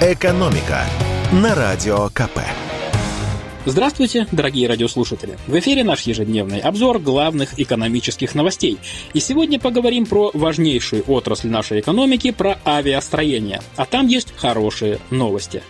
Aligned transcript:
«Экономика» 0.00 0.84
на 1.32 1.56
Радио 1.56 2.08
КП. 2.10 2.38
Здравствуйте, 3.66 4.28
дорогие 4.30 4.68
радиослушатели! 4.68 5.36
В 5.48 5.58
эфире 5.58 5.82
наш 5.82 6.02
ежедневный 6.02 6.60
обзор 6.60 7.00
главных 7.00 7.58
экономических 7.58 8.36
новостей. 8.36 8.78
И 9.12 9.18
сегодня 9.18 9.58
поговорим 9.58 10.06
про 10.06 10.30
важнейшую 10.34 11.02
отрасль 11.08 11.48
нашей 11.48 11.80
экономики, 11.80 12.30
про 12.30 12.60
авиастроение. 12.64 13.60
А 13.74 13.86
там 13.86 14.06
есть 14.06 14.32
хорошие 14.36 15.00
новости. 15.10 15.64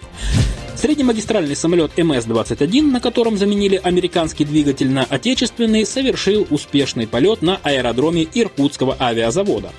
Среднемагистральный 0.76 1.56
самолет 1.56 1.92
МС-21, 1.96 2.82
на 2.82 3.00
котором 3.00 3.38
заменили 3.38 3.80
американский 3.82 4.44
двигатель 4.44 4.90
на 4.90 5.04
отечественный, 5.04 5.86
совершил 5.86 6.46
успешный 6.50 7.06
полет 7.06 7.40
на 7.40 7.58
аэродроме 7.62 8.28
Иркутского 8.34 8.94
авиазавода. 9.00 9.72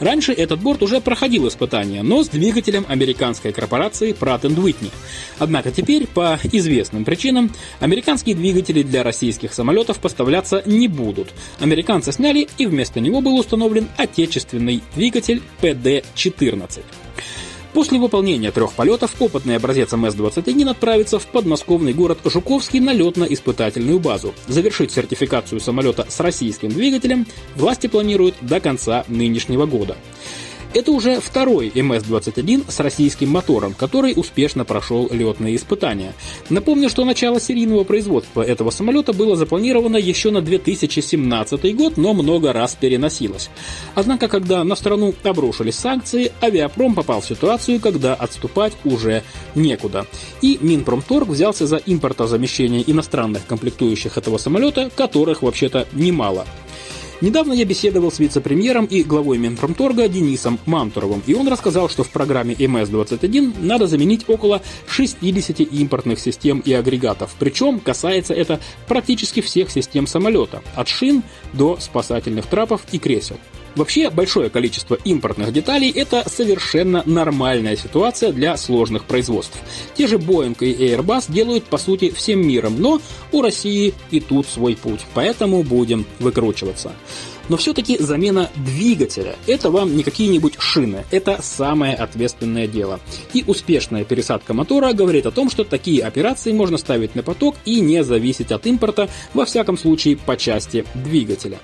Раньше 0.00 0.32
этот 0.32 0.60
борт 0.60 0.82
уже 0.82 1.00
проходил 1.00 1.48
испытания, 1.48 2.02
но 2.02 2.22
с 2.22 2.28
двигателем 2.28 2.86
американской 2.88 3.52
корпорации 3.52 4.12
Pratt 4.12 4.42
Whitney. 4.42 4.90
Однако 5.38 5.70
теперь, 5.70 6.06
по 6.06 6.38
известным 6.52 7.04
причинам, 7.04 7.50
американские 7.80 8.34
двигатели 8.34 8.82
для 8.82 9.02
российских 9.02 9.52
самолетов 9.52 9.98
поставляться 9.98 10.62
не 10.66 10.88
будут. 10.88 11.28
Американцы 11.58 12.12
сняли, 12.12 12.48
и 12.58 12.66
вместо 12.66 13.00
него 13.00 13.20
был 13.20 13.38
установлен 13.38 13.88
отечественный 13.96 14.82
двигатель 14.94 15.42
PD-14. 15.60 16.82
После 17.72 17.98
выполнения 17.98 18.50
трех 18.50 18.72
полетов 18.72 19.14
опытный 19.20 19.56
образец 19.56 19.92
МС-21 19.92 20.70
отправится 20.70 21.18
в 21.18 21.26
подмосковный 21.26 21.92
город 21.92 22.18
Жуковский 22.24 22.80
на 22.80 22.92
летно-испытательную 22.92 23.98
базу. 23.98 24.34
Завершить 24.46 24.90
сертификацию 24.90 25.60
самолета 25.60 26.06
с 26.08 26.18
российским 26.20 26.70
двигателем 26.70 27.26
власти 27.56 27.86
планируют 27.86 28.36
до 28.40 28.60
конца 28.60 29.04
нынешнего 29.08 29.66
года. 29.66 29.96
Это 30.74 30.92
уже 30.92 31.18
второй 31.20 31.68
МС-21 31.68 32.70
с 32.70 32.80
российским 32.80 33.30
мотором, 33.30 33.72
который 33.72 34.12
успешно 34.14 34.66
прошел 34.66 35.08
летные 35.10 35.56
испытания. 35.56 36.12
Напомню, 36.50 36.90
что 36.90 37.06
начало 37.06 37.40
серийного 37.40 37.84
производства 37.84 38.42
этого 38.42 38.70
самолета 38.70 39.14
было 39.14 39.34
запланировано 39.34 39.96
еще 39.96 40.30
на 40.30 40.42
2017 40.42 41.74
год, 41.74 41.96
но 41.96 42.12
много 42.12 42.52
раз 42.52 42.76
переносилось. 42.78 43.48
Однако, 43.94 44.28
когда 44.28 44.62
на 44.62 44.76
страну 44.76 45.14
обрушились 45.22 45.76
санкции, 45.76 46.32
авиапром 46.42 46.94
попал 46.94 47.22
в 47.22 47.26
ситуацию, 47.26 47.80
когда 47.80 48.14
отступать 48.14 48.74
уже 48.84 49.22
некуда. 49.54 50.06
И 50.42 50.58
Минпромторг 50.60 51.28
взялся 51.28 51.66
за 51.66 51.76
импортозамещение 51.76 52.88
иностранных 52.90 53.46
комплектующих 53.46 54.18
этого 54.18 54.36
самолета, 54.36 54.90
которых 54.94 55.42
вообще-то 55.42 55.88
немало. 55.92 56.46
Недавно 57.20 57.52
я 57.52 57.64
беседовал 57.64 58.12
с 58.12 58.20
вице-премьером 58.20 58.84
и 58.84 59.02
главой 59.02 59.38
Минпромторга 59.38 60.06
Денисом 60.08 60.60
Мантуровым, 60.66 61.20
и 61.26 61.34
он 61.34 61.48
рассказал, 61.48 61.88
что 61.88 62.04
в 62.04 62.10
программе 62.10 62.54
МС-21 62.54 63.54
надо 63.60 63.88
заменить 63.88 64.28
около 64.28 64.62
60 64.86 65.60
импортных 65.60 66.20
систем 66.20 66.60
и 66.60 66.72
агрегатов. 66.72 67.34
Причем 67.40 67.80
касается 67.80 68.34
это 68.34 68.60
практически 68.86 69.40
всех 69.40 69.70
систем 69.70 70.06
самолета, 70.06 70.62
от 70.76 70.86
шин 70.86 71.24
до 71.54 71.76
спасательных 71.80 72.46
трапов 72.46 72.82
и 72.92 73.00
кресел. 73.00 73.36
Вообще, 73.78 74.10
большое 74.10 74.50
количество 74.50 74.98
импортных 75.04 75.52
деталей– 75.52 75.88
это 75.94 76.28
совершенно 76.28 77.04
нормальная 77.06 77.76
ситуация 77.76 78.32
для 78.32 78.56
сложных 78.56 79.04
производств. 79.04 79.56
Те 79.94 80.08
же 80.08 80.16
Boeing 80.16 80.56
и 80.58 80.92
Airbus 80.92 81.26
делают, 81.28 81.62
по 81.62 81.78
сути, 81.78 82.10
всем 82.10 82.44
миром, 82.44 82.80
но 82.80 83.00
у 83.30 83.40
России 83.40 83.94
и 84.10 84.18
тут 84.18 84.48
свой 84.48 84.74
путь, 84.74 85.06
поэтому 85.14 85.62
будем 85.62 86.06
выкручиваться. 86.18 86.90
Но 87.48 87.56
все-таки 87.56 87.96
замена 87.98 88.50
двигателя– 88.56 89.36
это 89.46 89.70
вам 89.70 89.96
не 89.96 90.02
какие-нибудь 90.02 90.54
шины, 90.58 91.04
это 91.12 91.38
самое 91.40 91.94
ответственное 91.94 92.66
дело. 92.66 92.98
И 93.32 93.44
успешная 93.46 94.02
пересадка 94.02 94.54
мотора 94.54 94.92
говорит 94.92 95.26
о 95.26 95.30
том, 95.30 95.50
что 95.50 95.62
такие 95.62 96.02
операции 96.02 96.50
можно 96.50 96.78
ставить 96.78 97.14
на 97.14 97.22
поток 97.22 97.54
и 97.64 97.78
не 97.78 98.02
зависеть 98.02 98.50
от 98.50 98.66
импорта, 98.66 99.08
во 99.34 99.44
всяком 99.44 99.78
случае 99.78 100.16
по 100.16 100.36
части 100.36 100.84
двигателя. 100.96 101.60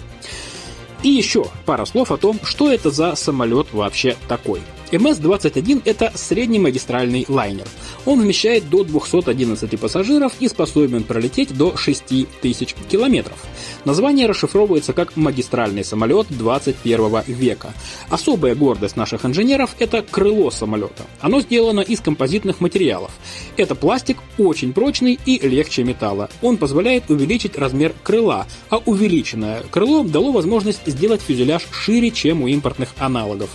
И 1.04 1.10
еще 1.10 1.44
пара 1.66 1.84
слов 1.84 2.10
о 2.10 2.16
том, 2.16 2.40
что 2.42 2.72
это 2.72 2.90
за 2.90 3.14
самолет 3.14 3.68
вообще 3.72 4.16
такой. 4.26 4.60
МС-21– 4.98 5.82
это 5.84 6.12
средний 6.14 6.58
магистральный 6.58 7.24
лайнер. 7.28 7.66
Он 8.06 8.20
вмещает 8.20 8.68
до 8.70 8.84
211 8.84 9.80
пассажиров 9.80 10.34
и 10.40 10.48
способен 10.48 11.02
пролететь 11.02 11.56
до 11.56 11.76
6000 11.76 12.74
километров. 12.88 13.38
Название 13.84 14.26
расшифровывается 14.26 14.92
как 14.92 15.16
«магистральный 15.16 15.84
самолет 15.84 16.26
21 16.30 17.22
века». 17.26 17.72
Особая 18.08 18.54
гордость 18.54 18.96
наших 18.96 19.24
инженеров– 19.24 19.74
это 19.78 20.02
крыло 20.02 20.50
самолета. 20.50 21.04
Оно 21.20 21.40
сделано 21.40 21.80
из 21.80 22.00
композитных 22.00 22.60
материалов. 22.60 23.10
Это 23.56 23.74
пластик 23.74 24.18
очень 24.38 24.72
прочный 24.72 25.18
и 25.26 25.38
легче 25.46 25.82
металла. 25.82 26.28
Он 26.40 26.56
позволяет 26.56 27.10
увеличить 27.10 27.58
размер 27.58 27.94
крыла, 28.02 28.46
а 28.70 28.78
увеличенное 28.78 29.62
крыло 29.70 30.04
дало 30.04 30.30
возможность 30.32 30.86
сделать 30.86 31.22
фюзеляж 31.22 31.66
шире, 31.72 32.10
чем 32.10 32.42
у 32.42 32.48
импортных 32.48 32.90
аналогов. 32.98 33.50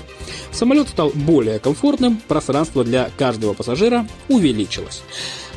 Самолет 0.51 0.89
стал 0.89 1.11
более 1.29 1.59
комфортным, 1.59 2.19
пространство 2.28 2.84
для 2.84 3.12
каждого 3.16 3.53
пассажира 3.53 4.07
увеличилось. 4.29 5.03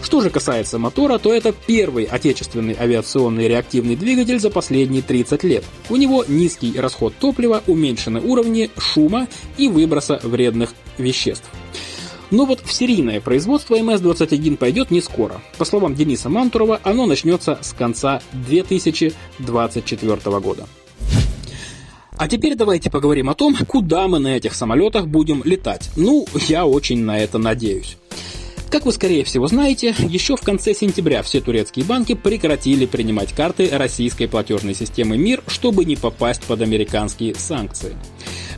Что 0.03 0.21
же 0.21 0.29
касается 0.29 0.79
мотора, 0.79 1.17
то 1.17 1.33
это 1.33 1.55
первый 1.67 2.05
отечественный 2.05 2.77
авиационный 2.79 3.49
реактивный 3.49 3.97
двигатель 3.97 4.39
за 4.39 4.51
последние 4.51 5.01
30 5.01 5.45
лет. 5.45 5.65
У 5.89 5.97
него 5.97 6.27
низкий 6.29 6.79
расход 6.79 7.15
топлива, 7.19 7.63
уменьшены 7.67 8.21
уровни 8.21 8.69
шума 8.77 9.29
и 9.57 9.69
выброса 9.69 10.21
вредных 10.23 10.75
веществ. 10.99 11.49
Но 12.31 12.45
вот 12.45 12.61
в 12.63 12.71
серийное 12.71 13.23
производство 13.23 13.77
МС-21 13.77 14.59
пойдет 14.59 14.91
не 14.91 15.01
скоро. 15.01 15.41
По 15.57 15.65
словам 15.65 15.95
Дениса 15.95 16.29
Мантурова, 16.29 16.81
оно 16.83 17.07
начнется 17.07 17.59
с 17.63 17.73
конца 17.73 18.21
2024 18.33 20.41
года. 20.41 20.67
А 22.17 22.29
теперь 22.29 22.55
давайте 22.55 22.91
поговорим 22.91 23.31
о 23.31 23.35
том, 23.35 23.57
куда 23.67 24.07
мы 24.09 24.19
на 24.19 24.37
этих 24.37 24.55
самолетах 24.55 25.07
будем 25.07 25.43
летать. 25.45 25.91
Ну, 25.97 26.27
я 26.49 26.67
очень 26.67 27.05
на 27.05 27.19
это 27.19 27.39
надеюсь. 27.39 27.97
Как 28.73 28.87
вы, 28.87 28.93
скорее 28.93 29.23
всего, 29.25 29.47
знаете, 29.49 29.95
еще 29.99 30.35
в 30.35 30.41
конце 30.41 30.73
сентября 30.73 31.23
все 31.23 31.43
турецкие 31.43 31.85
банки 31.85 32.15
прекратили 32.15 32.87
принимать 32.87 33.35
карты 33.35 33.69
российской 33.71 34.27
платежной 34.27 34.75
системы 34.75 35.19
МИР, 35.19 35.43
чтобы 35.47 35.85
не 35.85 35.95
попасть 35.95 36.43
под 36.45 36.63
американские 36.63 37.35
санкции. 37.35 37.95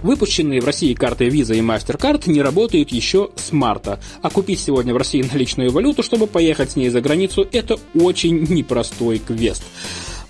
Выпущенные 0.04 0.60
в 0.60 0.66
России 0.66 0.94
карты 0.94 1.26
Visa 1.26 1.56
и 1.56 1.60
MasterCard 1.60 2.30
не 2.30 2.42
работают 2.42 2.92
еще 2.92 3.30
с 3.34 3.50
марта, 3.50 3.98
а 4.22 4.30
купить 4.30 4.60
сегодня 4.60 4.94
в 4.94 4.98
России 4.98 5.22
наличную 5.32 5.72
валюту, 5.72 6.04
чтобы 6.04 6.28
поехать 6.28 6.72
с 6.72 6.76
ней 6.76 6.90
за 6.90 7.00
границу, 7.00 7.48
это 7.50 7.78
очень 7.94 8.44
непростой 8.44 9.18
квест. 9.18 9.64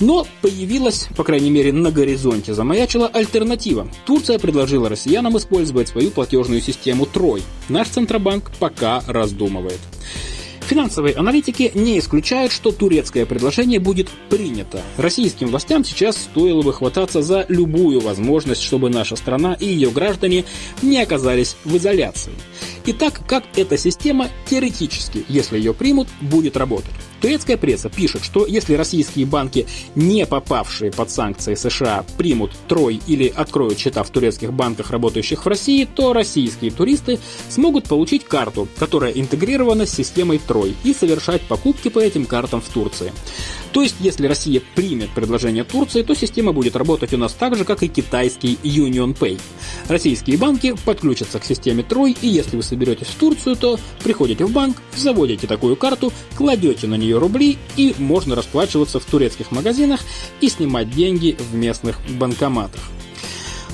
Но 0.00 0.26
появилась, 0.42 1.08
по 1.16 1.24
крайней 1.24 1.50
мере 1.50 1.72
на 1.72 1.90
горизонте 1.90 2.54
замаячила 2.54 3.08
альтернатива. 3.08 3.88
Турция 4.06 4.38
предложила 4.38 4.88
россиянам 4.88 5.36
использовать 5.38 5.88
свою 5.88 6.10
платежную 6.10 6.60
систему 6.60 7.06
Трой. 7.06 7.42
Наш 7.68 7.88
Центробанк 7.88 8.50
пока 8.58 9.02
раздумывает. 9.06 9.80
Финансовые 10.66 11.14
аналитики 11.14 11.70
не 11.74 11.98
исключают, 11.98 12.50
что 12.50 12.72
турецкое 12.72 13.26
предложение 13.26 13.80
будет 13.80 14.08
принято. 14.30 14.80
Российским 14.96 15.48
властям 15.48 15.84
сейчас 15.84 16.16
стоило 16.16 16.62
бы 16.62 16.72
хвататься 16.72 17.20
за 17.20 17.44
любую 17.48 18.00
возможность, 18.00 18.62
чтобы 18.62 18.88
наша 18.88 19.14
страна 19.16 19.54
и 19.60 19.66
ее 19.66 19.90
граждане 19.90 20.46
не 20.80 21.02
оказались 21.02 21.56
в 21.64 21.76
изоляции. 21.76 22.32
Итак, 22.86 23.22
как 23.26 23.44
эта 23.56 23.78
система 23.78 24.28
теоретически, 24.44 25.24
если 25.28 25.56
ее 25.56 25.72
примут, 25.72 26.08
будет 26.20 26.58
работать? 26.58 26.92
Турецкая 27.22 27.56
пресса 27.56 27.88
пишет, 27.88 28.22
что 28.22 28.44
если 28.44 28.74
российские 28.74 29.24
банки, 29.24 29.66
не 29.94 30.26
попавшие 30.26 30.92
под 30.92 31.10
санкции 31.10 31.54
США, 31.54 32.04
примут 32.18 32.50
трой 32.68 33.00
или 33.06 33.32
откроют 33.34 33.78
счета 33.78 34.02
в 34.02 34.10
турецких 34.10 34.52
банках, 34.52 34.90
работающих 34.90 35.46
в 35.46 35.48
России, 35.48 35.86
то 35.86 36.12
российские 36.12 36.70
туристы 36.70 37.18
смогут 37.48 37.84
получить 37.84 38.24
карту, 38.24 38.68
которая 38.78 39.12
интегрирована 39.12 39.86
с 39.86 39.94
системой 39.94 40.38
трой, 40.38 40.74
и 40.84 40.92
совершать 40.92 41.40
покупки 41.40 41.88
по 41.88 42.00
этим 42.00 42.26
картам 42.26 42.60
в 42.60 42.68
Турции. 42.68 43.14
То 43.74 43.82
есть, 43.82 43.96
если 43.98 44.28
Россия 44.28 44.62
примет 44.76 45.10
предложение 45.10 45.64
Турции, 45.64 46.02
то 46.02 46.14
система 46.14 46.52
будет 46.52 46.76
работать 46.76 47.12
у 47.12 47.16
нас 47.16 47.32
так 47.32 47.56
же, 47.56 47.64
как 47.64 47.82
и 47.82 47.88
китайский 47.88 48.56
Union 48.62 49.18
Pay. 49.18 49.40
Российские 49.88 50.38
банки 50.38 50.76
подключатся 50.84 51.40
к 51.40 51.44
системе 51.44 51.82
Трой, 51.82 52.16
и 52.22 52.28
если 52.28 52.56
вы 52.56 52.62
соберетесь 52.62 53.08
в 53.08 53.16
Турцию, 53.16 53.56
то 53.56 53.80
приходите 54.04 54.44
в 54.44 54.52
банк, 54.52 54.76
заводите 54.94 55.48
такую 55.48 55.74
карту, 55.74 56.12
кладете 56.36 56.86
на 56.86 56.94
нее 56.94 57.18
рубли, 57.18 57.58
и 57.76 57.96
можно 57.98 58.36
расплачиваться 58.36 59.00
в 59.00 59.04
турецких 59.06 59.50
магазинах 59.50 60.02
и 60.40 60.48
снимать 60.48 60.92
деньги 60.92 61.36
в 61.50 61.56
местных 61.56 61.98
банкоматах. 62.16 62.80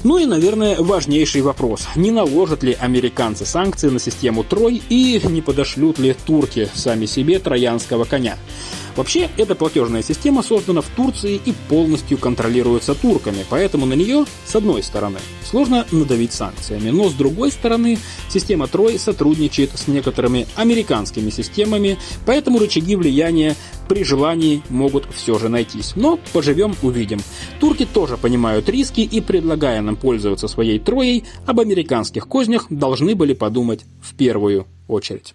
Ну 0.03 0.17
и, 0.17 0.25
наверное, 0.25 0.77
важнейший 0.81 1.43
вопрос. 1.43 1.87
Не 1.95 2.11
наложат 2.11 2.63
ли 2.63 2.73
американцы 2.73 3.45
санкции 3.45 3.91
на 3.91 3.99
систему 3.99 4.45
Трой 4.45 4.81
и 4.89 5.21
не 5.29 5.43
подошлют 5.43 5.99
ли 5.99 6.17
турки 6.25 6.71
сами 6.73 7.05
себе 7.05 7.39
троянского 7.39 8.05
коня? 8.05 8.39
Вообще, 8.97 9.31
эта 9.37 9.55
платежная 9.55 10.03
система 10.03 10.43
создана 10.43 10.81
в 10.81 10.89
Турции 10.89 11.41
и 11.45 11.53
полностью 11.69 12.19
контролируется 12.19 12.95
турками, 12.95 13.45
поэтому 13.49 13.87
на 13.87 13.95
нее, 13.95 14.25
с 14.47 14.55
одной 14.55 14.83
стороны, 14.83 15.19
сложно 15.45 15.87
надавить 15.91 16.33
санкциями, 16.33 16.91
но 16.91 17.09
с 17.09 17.15
другой 17.15 17.51
стороны, 17.51 17.99
система 18.29 18.67
Трой 18.67 18.99
сотрудничает 18.99 19.71
с 19.75 19.89
некоторыми 19.89 20.47
американскими 20.57 21.31
системами, 21.31 21.99
поэтому 22.27 22.59
рычаги 22.59 22.97
влияния 22.97 23.57
при 23.89 24.05
желании 24.05 24.63
могут 24.69 25.07
все 25.13 25.39
же 25.39 25.49
найтись. 25.49 25.93
Но 25.97 26.19
поживем 26.33 26.75
увидим. 26.83 27.21
Турки 27.59 27.85
тоже 27.85 28.17
понимают 28.17 28.69
риски 28.69 29.01
и, 29.01 29.21
предлагая 29.21 29.81
нам 29.83 29.97
пользоваться 29.97 30.47
своей 30.47 30.79
Троей, 30.79 31.25
об 31.47 31.59
американских 31.59 32.29
кознях 32.29 32.67
должны 32.71 33.15
были 33.15 33.33
подумать 33.33 33.81
в 34.01 34.15
первую 34.15 34.67
очередь. 34.87 35.33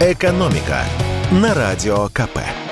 Экономика 0.00 0.84
на 1.30 1.54
радио 1.54 2.08
КП. 2.08 2.63